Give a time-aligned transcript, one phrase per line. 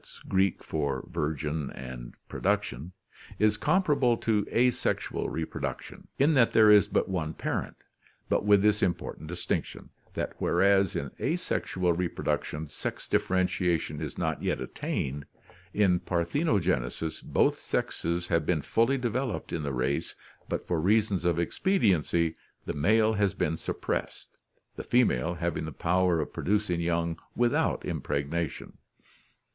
[0.31, 2.91] irapOevw, virgin, and yepeim, produc tion)
[3.37, 7.77] is comparable to asexual reproduction, in that there is but one parent,
[8.27, 14.59] but with this important distinction, that whereas in asexual reproduction sex differentiation is not yet
[14.59, 15.23] attained,
[15.71, 20.15] in parthenogenesis both "sexes have been fully developed in the race,
[20.49, 24.29] but for reasons of expediency the male has been suppressed,
[24.77, 28.79] the female having the power of producing young without impregna tion.